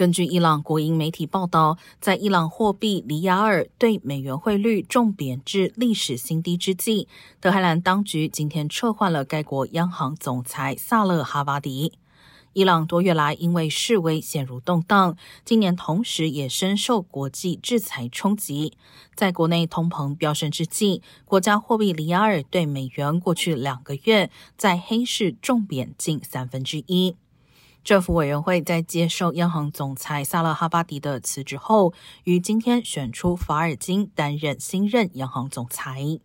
[0.00, 7.06] 根据伊朗国营媒体报道，在伊朗货币里亚尔对美元汇率重贬至历史新低之际，
[7.38, 11.92] 德黑兰当局今天撤换了该国央行总裁萨勒哈瓦迪。
[12.54, 18.72] 伊朗多月来因为示威陷入动荡，今年同时也深受国际制裁冲击。
[19.14, 27.16] 在国内通膨飙升之际，国家货币里亚尔对美元过去两个月在黑市重贬近三分之一。
[27.82, 31.92] 政府委员会在接受央行总裁萨勒哈巴迪的辞职后，
[32.24, 36.20] 于今天选出法尔金担任新任央行总裁。